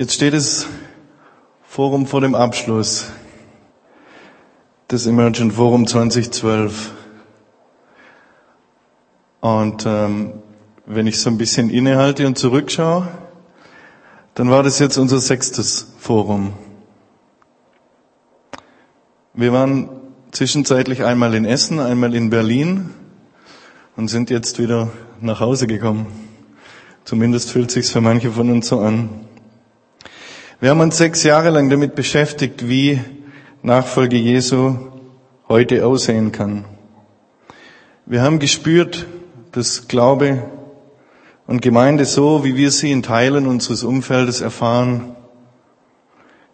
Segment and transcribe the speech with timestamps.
[0.00, 0.66] Jetzt steht das
[1.62, 3.10] Forum vor dem Abschluss.
[4.88, 6.92] Das Emergent Forum 2012.
[9.40, 10.32] Und ähm,
[10.86, 13.08] wenn ich so ein bisschen innehalte und zurückschaue,
[14.32, 16.54] dann war das jetzt unser sechstes Forum.
[19.34, 19.90] Wir waren
[20.30, 22.88] zwischenzeitlich einmal in Essen, einmal in Berlin
[23.96, 24.88] und sind jetzt wieder
[25.20, 26.06] nach Hause gekommen.
[27.04, 29.26] Zumindest fühlt sich's für manche von uns so an.
[30.62, 33.00] Wir haben uns sechs Jahre lang damit beschäftigt, wie
[33.62, 34.76] Nachfolge Jesu
[35.48, 36.66] heute aussehen kann.
[38.04, 39.06] Wir haben gespürt,
[39.52, 40.42] dass Glaube
[41.46, 45.16] und Gemeinde so, wie wir sie in Teilen unseres Umfeldes erfahren,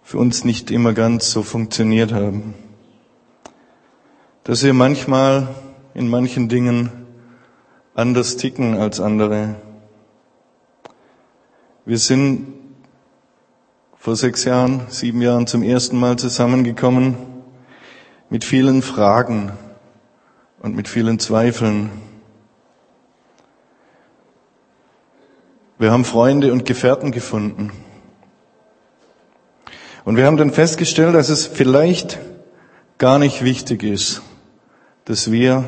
[0.05, 2.54] für uns nicht immer ganz so funktioniert haben.
[4.45, 5.48] Dass wir manchmal
[5.95, 6.93] in manchen Dingen
[7.96, 9.57] anders ticken als andere.
[11.84, 12.66] Wir sind
[14.06, 17.16] vor sechs Jahren, sieben Jahren zum ersten Mal zusammengekommen
[18.30, 19.51] mit vielen Fragen
[20.60, 21.90] und mit vielen Zweifeln.
[25.80, 27.73] Wir haben Freunde und Gefährten gefunden.
[30.04, 32.20] Und wir haben dann festgestellt, dass es vielleicht
[32.98, 34.23] gar nicht wichtig ist,
[35.04, 35.65] dass wir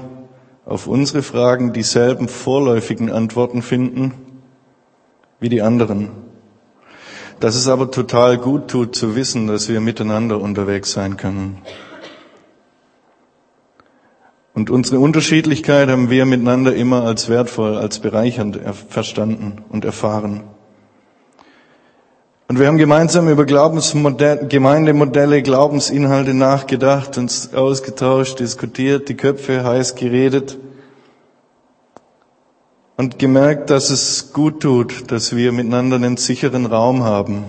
[0.65, 4.15] auf unsere Fragen dieselben vorläufigen Antworten finden
[5.41, 6.29] wie die anderen.
[7.41, 11.59] Dass es aber total gut tut zu wissen, dass wir miteinander unterwegs sein können.
[14.55, 18.59] Und unsere Unterschiedlichkeit haben wir miteinander immer als wertvoll, als bereichernd
[18.89, 20.43] verstanden und erfahren.
[22.49, 29.95] Und wir haben gemeinsam über Glaubensmodell, Gemeindemodelle, Glaubensinhalte nachgedacht, uns ausgetauscht, diskutiert, die Köpfe heiß
[29.95, 30.59] geredet
[32.99, 37.45] und gemerkt, dass es gut tut, dass wir miteinander einen sicheren Raum haben,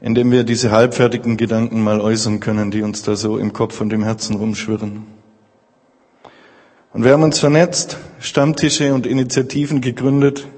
[0.00, 3.80] in dem wir diese halbfertigen Gedanken mal äußern können, die uns da so im Kopf
[3.80, 5.06] und im Herzen rumschwirren.
[6.92, 10.48] Und wir haben uns vernetzt, Stammtische und Initiativen gegründet.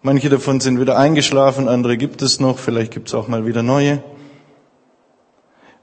[0.00, 3.62] Manche davon sind wieder eingeschlafen, andere gibt es noch, vielleicht gibt es auch mal wieder
[3.62, 4.02] neue.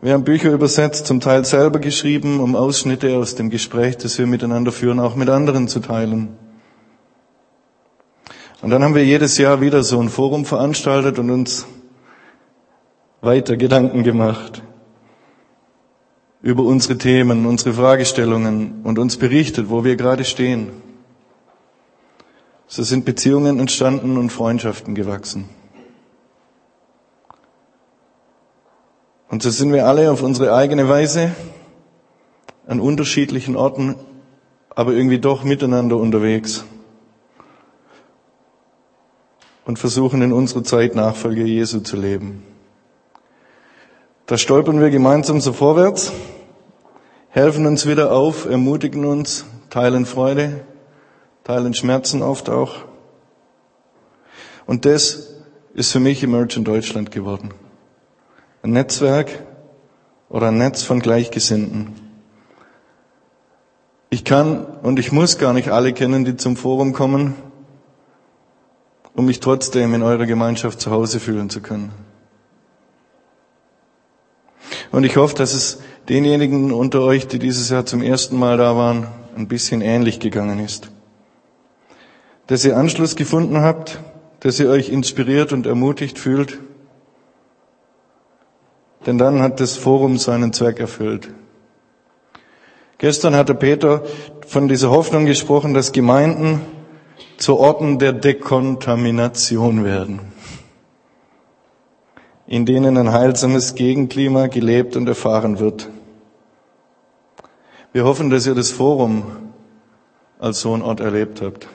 [0.02, 4.28] Wir haben Bücher übersetzt, zum Teil selber geschrieben, um Ausschnitte aus dem Gespräch, das wir
[4.28, 6.38] miteinander führen, auch mit anderen zu teilen.
[8.62, 11.66] Und dann haben wir jedes Jahr wieder so ein Forum veranstaltet und uns
[13.20, 14.64] weiter Gedanken gemacht
[16.42, 20.70] über unsere Themen, unsere Fragestellungen und uns berichtet, wo wir gerade stehen.
[22.68, 25.50] So sind Beziehungen entstanden und Freundschaften gewachsen.
[29.30, 31.32] Und so sind wir alle auf unsere eigene Weise
[32.68, 33.96] an unterschiedlichen Orten,
[34.70, 36.64] aber irgendwie doch miteinander unterwegs
[39.66, 42.44] und versuchen in unserer Zeit Nachfolge Jesu zu leben.
[44.26, 46.12] Da stolpern wir gemeinsam so vorwärts,
[47.30, 50.62] helfen uns wieder auf, ermutigen uns, teilen Freude,
[51.44, 52.78] teilen Schmerzen oft auch.
[54.66, 55.36] Und das
[55.76, 57.52] ist für mich Emergent Deutschland geworden.
[58.62, 59.44] Ein Netzwerk
[60.30, 61.94] oder ein Netz von Gleichgesinnten.
[64.10, 67.36] Ich kann und ich muss gar nicht alle kennen, die zum Forum kommen,
[69.16, 71.92] um mich trotzdem in eurer Gemeinschaft zu Hause fühlen zu können.
[74.92, 78.76] Und ich hoffe, dass es denjenigen unter euch, die dieses Jahr zum ersten Mal da
[78.76, 80.90] waren, ein bisschen ähnlich gegangen ist.
[82.48, 84.00] Dass ihr Anschluss gefunden habt,
[84.40, 86.60] dass ihr euch inspiriert und ermutigt fühlt.
[89.06, 91.30] Denn dann hat das Forum seinen Zweck erfüllt.
[92.98, 94.04] Gestern hatte Peter
[94.46, 96.62] von dieser Hoffnung gesprochen, dass Gemeinden
[97.38, 100.20] zu Orten der Dekontamination werden
[102.50, 105.88] in denen ein heilsames Gegenklima gelebt und erfahren wird.
[107.94, 109.24] Wir hoffen, dass ihr das Forum
[110.40, 111.68] als so ein Ort erlebt habt.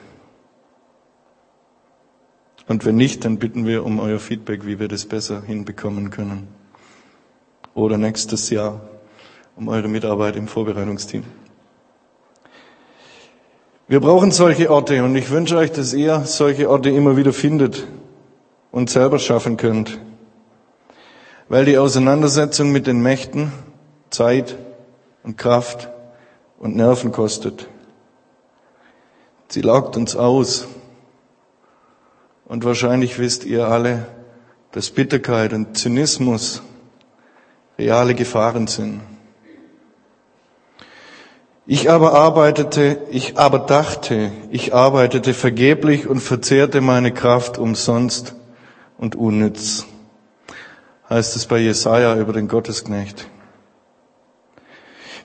[2.67, 6.49] Und wenn nicht, dann bitten wir um euer Feedback, wie wir das besser hinbekommen können.
[7.75, 8.81] Oder nächstes Jahr
[9.55, 11.23] um eure Mitarbeit im Vorbereitungsteam.
[13.87, 17.85] Wir brauchen solche Orte und ich wünsche euch, dass ihr solche Orte immer wieder findet
[18.71, 19.99] und selber schaffen könnt
[21.47, 23.51] weil die Auseinandersetzung mit den Mächten
[24.09, 24.57] Zeit
[25.23, 25.89] und Kraft
[26.57, 27.67] und Nerven kostet.
[29.49, 30.67] Sie laugt uns aus.
[32.45, 34.07] Und wahrscheinlich wisst ihr alle,
[34.71, 36.61] dass Bitterkeit und Zynismus
[37.77, 39.01] reale Gefahren sind.
[41.67, 48.35] Ich aber arbeitete, ich aber dachte, ich arbeitete vergeblich und verzehrte meine Kraft umsonst
[48.99, 49.85] und unnütz,
[51.09, 53.27] heißt es bei Jesaja über den Gottesknecht.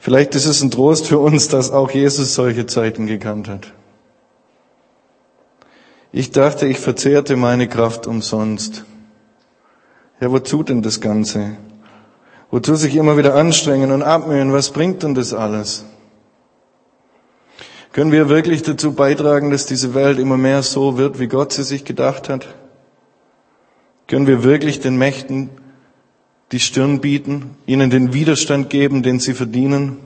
[0.01, 3.75] Vielleicht ist es ein Trost für uns, dass auch Jesus solche Zeiten gekannt hat.
[6.11, 8.85] Ich dachte, ich verzehrte meine Kraft umsonst.
[10.21, 11.59] Ja, wozu denn das Ganze?
[12.51, 14.53] Wozu sich immer wieder anstrengen und abmühen?
[14.53, 15.85] Was bringt denn das alles?
[17.93, 21.65] Können wir wirklich dazu beitragen, dass diese Welt immer mehr so wird, wie Gott sie
[21.65, 22.47] sich gedacht hat?
[24.07, 25.51] Können wir wirklich den Mächten
[26.53, 29.99] die Stirn bieten, ihnen den Widerstand geben, den sie verdienen?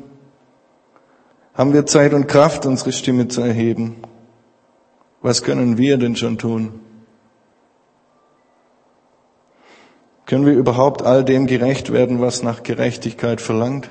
[1.54, 3.96] Haben wir Zeit und Kraft, unsere Stimme zu erheben?
[5.22, 6.80] Was können wir denn schon tun?
[10.26, 13.90] Können wir überhaupt all dem gerecht werden, was nach Gerechtigkeit verlangt?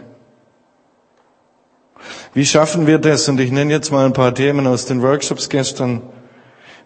[2.34, 3.30] Wie schaffen wir das?
[3.30, 6.02] Und ich nenne jetzt mal ein paar Themen aus den Workshops gestern.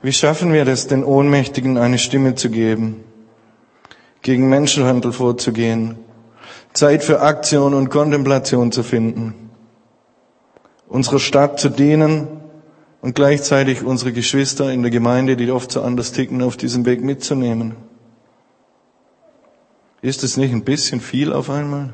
[0.01, 3.03] Wie schaffen wir das, den Ohnmächtigen eine Stimme zu geben,
[4.21, 5.97] gegen Menschenhandel vorzugehen,
[6.73, 9.49] Zeit für Aktion und Kontemplation zu finden,
[10.87, 12.27] unserer Stadt zu dienen
[13.01, 17.01] und gleichzeitig unsere Geschwister in der Gemeinde, die oft so anders ticken, auf diesem Weg
[17.03, 17.75] mitzunehmen.
[20.01, 21.93] Ist es nicht ein bisschen viel auf einmal?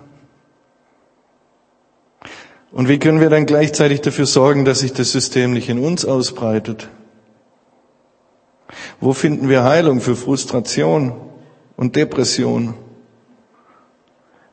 [2.71, 6.05] Und wie können wir dann gleichzeitig dafür sorgen, dass sich das System nicht in uns
[6.05, 6.89] ausbreitet?
[8.99, 11.13] Wo finden wir Heilung für Frustration
[11.77, 12.73] und Depression?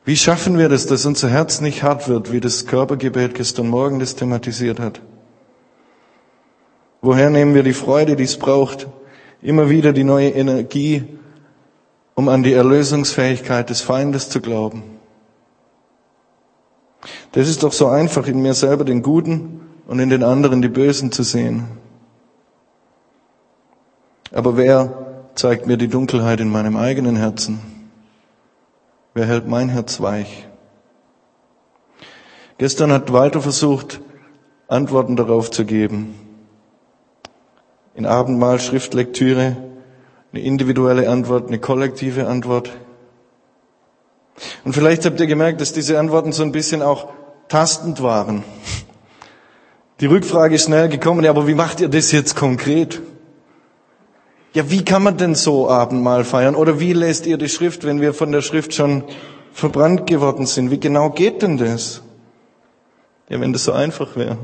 [0.05, 3.99] Wie schaffen wir das, dass unser Herz nicht hart wird, wie das Körpergebet gestern Morgen
[3.99, 5.01] das thematisiert hat?
[7.01, 8.87] Woher nehmen wir die Freude, die es braucht,
[9.41, 11.03] immer wieder die neue Energie,
[12.15, 14.83] um an die Erlösungsfähigkeit des Feindes zu glauben?
[17.31, 20.67] Das ist doch so einfach, in mir selber den Guten und in den anderen die
[20.67, 21.67] Bösen zu sehen.
[24.31, 27.59] Aber wer zeigt mir die Dunkelheit in meinem eigenen Herzen?
[29.13, 30.47] Wer hält mein Herz weich?
[32.57, 34.01] Gestern hat Walter versucht,
[34.67, 36.15] Antworten darauf zu geben
[37.93, 39.57] in Abendmahl, Schriftlektüre,
[40.33, 42.71] eine individuelle Antwort, eine kollektive Antwort.
[44.63, 47.09] Und vielleicht habt ihr gemerkt, dass diese Antworten so ein bisschen auch
[47.47, 48.43] tastend waren.
[49.99, 53.01] Die Rückfrage ist schnell gekommen, ja, aber wie macht ihr das jetzt konkret?
[54.53, 56.55] Ja, wie kann man denn so Abendmahl feiern?
[56.55, 59.03] Oder wie lest ihr die Schrift, wenn wir von der Schrift schon
[59.53, 60.71] verbrannt geworden sind?
[60.71, 62.01] Wie genau geht denn das?
[63.29, 64.37] Ja, wenn das so einfach wäre.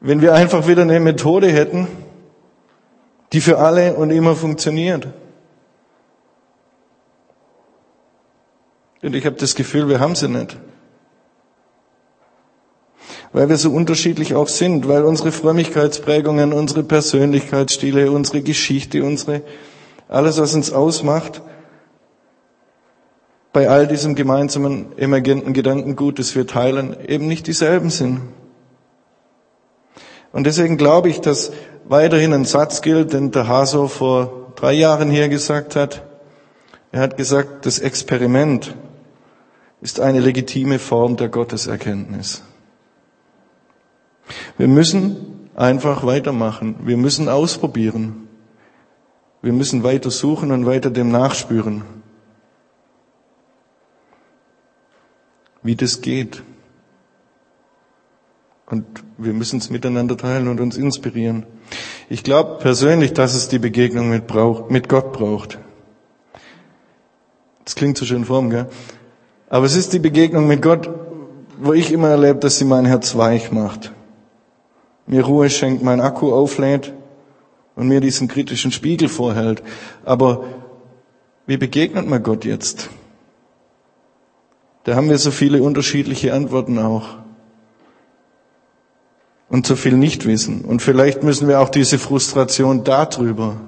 [0.00, 1.88] Wenn wir einfach wieder eine Methode hätten,
[3.32, 5.08] die für alle und immer funktioniert.
[9.02, 10.58] Und ich habe das Gefühl, wir haben sie nicht.
[13.32, 19.42] Weil wir so unterschiedlich auch sind, weil unsere Frömmigkeitsprägungen, unsere Persönlichkeitsstile, unsere Geschichte, unsere,
[20.08, 21.42] alles, was uns ausmacht,
[23.52, 28.20] bei all diesem gemeinsamen emergenten Gedankengut, das wir teilen, eben nicht dieselben sind.
[30.32, 31.52] Und deswegen glaube ich, dass
[31.88, 36.02] weiterhin ein Satz gilt, den der Haso vor drei Jahren hier gesagt hat.
[36.92, 38.74] Er hat gesagt, das Experiment
[39.80, 42.42] ist eine legitime Form der Gotteserkenntnis.
[44.56, 46.76] Wir müssen einfach weitermachen.
[46.84, 48.28] Wir müssen ausprobieren.
[49.40, 51.82] Wir müssen weiter suchen und weiter dem nachspüren,
[55.62, 56.42] wie das geht.
[58.70, 58.84] Und
[59.16, 61.46] wir müssen es miteinander teilen und uns inspirieren.
[62.10, 65.58] Ich glaube persönlich, dass es die Begegnung mit, brauch, mit Gott braucht.
[67.64, 68.66] Das klingt so schön form, gell?
[69.48, 70.90] Aber es ist die Begegnung mit Gott,
[71.58, 73.92] wo ich immer erlebe, dass sie mein Herz weich macht.
[75.06, 76.92] Mir Ruhe schenkt, mein Akku auflädt
[77.74, 79.62] und mir diesen kritischen Spiegel vorhält.
[80.04, 80.44] Aber
[81.46, 82.90] wie begegnet man Gott jetzt?
[84.84, 87.16] Da haben wir so viele unterschiedliche Antworten auch
[89.48, 90.62] und so viel Nichtwissen.
[90.64, 93.60] Und vielleicht müssen wir auch diese Frustration darüber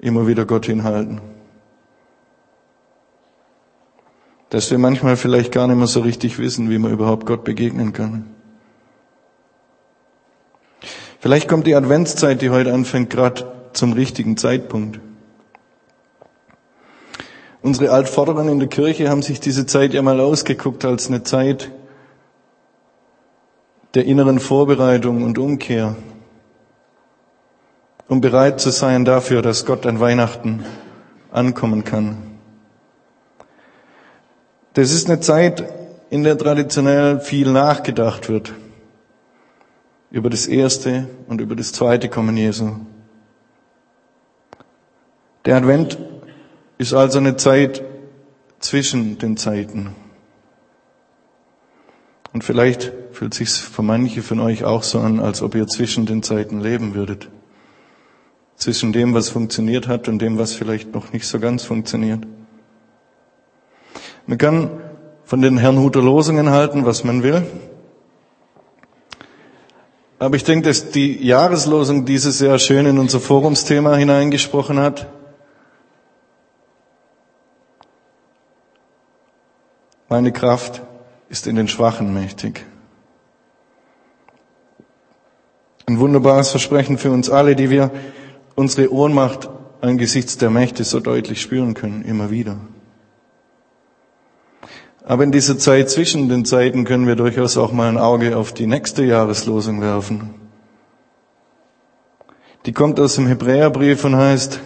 [0.00, 1.20] immer wieder Gott hinhalten.
[4.50, 7.92] Dass wir manchmal vielleicht gar nicht mehr so richtig wissen, wie man überhaupt Gott begegnen
[7.92, 8.34] kann.
[11.20, 15.00] Vielleicht kommt die Adventszeit, die heute anfängt, gerade zum richtigen Zeitpunkt.
[17.62, 21.70] Unsere Altvorderen in der Kirche haben sich diese Zeit ja mal ausgeguckt als eine Zeit,
[23.94, 25.96] der inneren Vorbereitung und Umkehr,
[28.08, 30.64] um bereit zu sein dafür, dass Gott an Weihnachten
[31.30, 32.18] ankommen kann.
[34.74, 35.64] Das ist eine Zeit,
[36.10, 38.52] in der traditionell viel nachgedacht wird
[40.10, 42.72] über das erste und über das zweite Kommen Jesu.
[45.44, 45.98] Der Advent
[46.78, 47.82] ist also eine Zeit
[48.58, 49.94] zwischen den Zeiten.
[52.32, 56.06] Und vielleicht fühlt sich für manche von euch auch so an, als ob ihr zwischen
[56.06, 57.28] den Zeiten leben würdet.
[58.56, 62.26] Zwischen dem, was funktioniert hat und dem, was vielleicht noch nicht so ganz funktioniert.
[64.26, 64.70] Man kann
[65.24, 67.42] von den Herrnhuter Losungen halten, was man will.
[70.18, 75.08] Aber ich denke, dass die Jahreslosung dieses Jahr schön in unser Forumsthema hineingesprochen hat.
[80.08, 80.82] Meine Kraft
[81.30, 82.66] ist in den Schwachen mächtig.
[85.86, 87.90] Ein wunderbares Versprechen für uns alle, die wir
[88.56, 89.48] unsere Ohnmacht
[89.80, 92.58] angesichts der Mächte so deutlich spüren können, immer wieder.
[95.04, 98.52] Aber in dieser Zeit zwischen den Zeiten können wir durchaus auch mal ein Auge auf
[98.52, 100.34] die nächste Jahreslosung werfen.
[102.66, 104.60] Die kommt aus dem Hebräerbrief und heißt,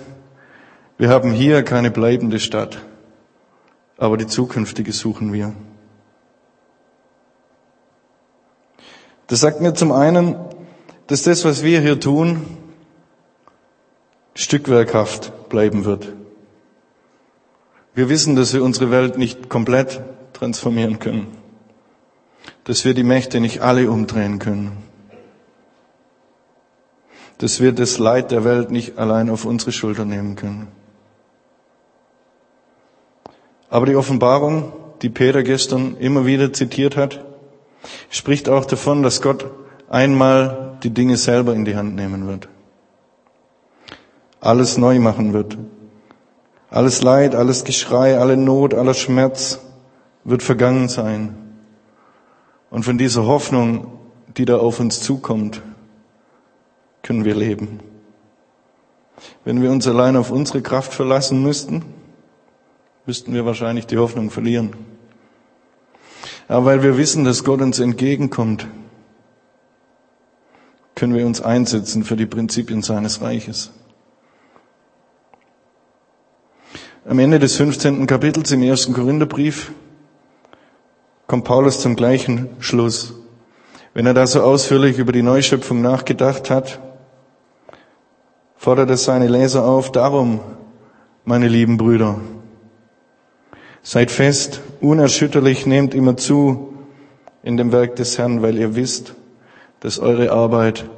[0.96, 2.78] wir haben hier keine bleibende Stadt,
[3.98, 5.54] aber die zukünftige suchen wir.
[9.34, 10.36] Das sagt mir zum einen,
[11.08, 12.46] dass das, was wir hier tun,
[14.36, 16.12] stückwerkhaft bleiben wird.
[17.96, 20.00] Wir wissen, dass wir unsere Welt nicht komplett
[20.34, 21.36] transformieren können,
[22.62, 24.76] dass wir die Mächte nicht alle umdrehen können,
[27.38, 30.68] dass wir das Leid der Welt nicht allein auf unsere Schulter nehmen können.
[33.68, 34.72] Aber die Offenbarung,
[35.02, 37.33] die Peter gestern immer wieder zitiert hat,
[38.10, 39.46] spricht auch davon, dass Gott
[39.88, 42.48] einmal die Dinge selber in die Hand nehmen wird.
[44.40, 45.56] Alles neu machen wird.
[46.70, 49.60] Alles Leid, alles Geschrei, alle Not, aller Schmerz
[50.24, 51.36] wird vergangen sein.
[52.70, 53.86] Und von dieser Hoffnung,
[54.36, 55.62] die da auf uns zukommt,
[57.02, 57.80] können wir leben.
[59.44, 61.84] Wenn wir uns allein auf unsere Kraft verlassen müssten,
[63.06, 64.74] müssten wir wahrscheinlich die Hoffnung verlieren.
[66.48, 68.66] Aber weil wir wissen, dass Gott uns entgegenkommt,
[70.94, 73.72] können wir uns einsetzen für die Prinzipien seines Reiches.
[77.06, 78.06] Am Ende des 15.
[78.06, 79.72] Kapitels im ersten Korintherbrief
[81.26, 83.14] kommt Paulus zum gleichen Schluss.
[83.92, 86.80] Wenn er da so ausführlich über die Neuschöpfung nachgedacht hat,
[88.56, 90.40] fordert er seine Leser auf, darum,
[91.24, 92.18] meine lieben Brüder,
[93.86, 96.74] Seid fest, unerschütterlich, nehmt immer zu
[97.42, 99.14] in dem Werk des Herrn, weil ihr wisst,
[99.80, 100.88] dass eure Arbeit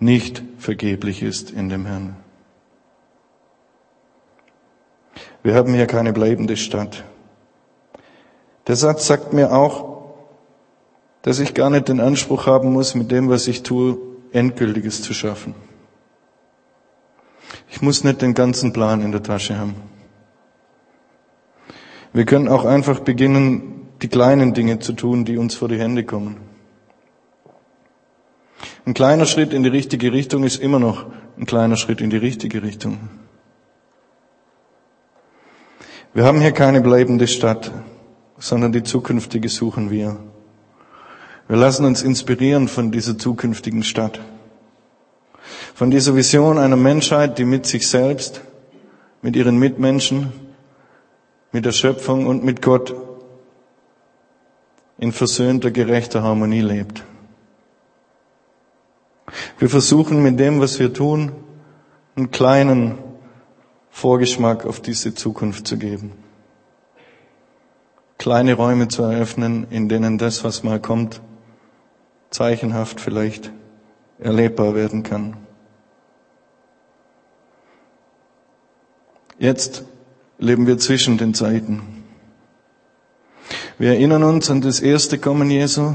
[0.00, 2.16] nicht vergeblich ist in dem Herrn.
[5.42, 7.04] Wir haben hier keine bleibende Stadt.
[8.66, 10.14] Der Satz sagt mir auch,
[11.22, 13.98] dass ich gar nicht den Anspruch haben muss, mit dem, was ich tue,
[14.32, 15.54] Endgültiges zu schaffen.
[17.70, 19.74] Ich muss nicht den ganzen Plan in der Tasche haben.
[22.14, 26.04] Wir können auch einfach beginnen, die kleinen Dinge zu tun, die uns vor die Hände
[26.04, 26.36] kommen.
[28.86, 31.06] Ein kleiner Schritt in die richtige Richtung ist immer noch
[31.36, 32.98] ein kleiner Schritt in die richtige Richtung.
[36.12, 37.72] Wir haben hier keine bleibende Stadt,
[38.38, 40.16] sondern die zukünftige suchen wir.
[41.48, 44.20] Wir lassen uns inspirieren von dieser zukünftigen Stadt.
[45.74, 48.42] Von dieser Vision einer Menschheit, die mit sich selbst,
[49.20, 50.32] mit ihren Mitmenschen,
[51.54, 52.96] mit der Schöpfung und mit Gott
[54.98, 57.04] in versöhnter, gerechter Harmonie lebt.
[59.58, 61.30] Wir versuchen mit dem, was wir tun,
[62.16, 62.98] einen kleinen
[63.90, 66.12] Vorgeschmack auf diese Zukunft zu geben.
[68.18, 71.20] Kleine Räume zu eröffnen, in denen das, was mal kommt,
[72.30, 73.52] zeichenhaft vielleicht
[74.18, 75.36] erlebbar werden kann.
[79.38, 79.84] Jetzt
[80.38, 81.82] leben wir zwischen den Zeiten.
[83.78, 85.94] Wir erinnern uns an das erste Kommen Jesu.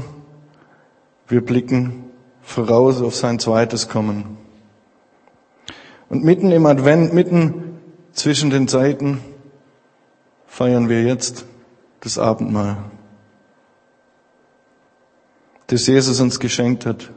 [1.28, 2.04] Wir blicken
[2.42, 4.36] voraus auf sein zweites Kommen.
[6.08, 7.78] Und mitten im Advent, mitten
[8.12, 9.20] zwischen den Zeiten,
[10.46, 11.46] feiern wir jetzt
[12.00, 12.78] das Abendmahl,
[15.68, 17.12] das Jesus uns geschenkt hat,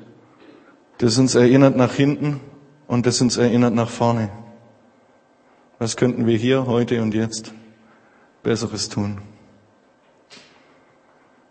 [0.99, 2.39] das uns erinnert nach hinten
[2.87, 4.29] und das uns erinnert nach vorne.
[5.79, 7.51] Was könnten wir hier, heute und jetzt
[8.43, 9.21] Besseres tun?